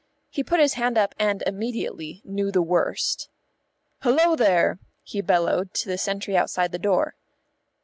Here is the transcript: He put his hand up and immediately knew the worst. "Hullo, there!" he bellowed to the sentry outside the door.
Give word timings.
He 0.31 0.43
put 0.43 0.59
his 0.59 0.73
hand 0.73 0.97
up 0.97 1.13
and 1.19 1.43
immediately 1.45 2.23
knew 2.25 2.49
the 2.49 2.63
worst. 2.63 3.29
"Hullo, 4.01 4.35
there!" 4.35 4.79
he 5.03 5.21
bellowed 5.21 5.75
to 5.75 5.87
the 5.89 5.95
sentry 5.99 6.35
outside 6.35 6.71
the 6.71 6.79
door. 6.79 7.13